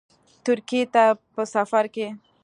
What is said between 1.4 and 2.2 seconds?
سفرکې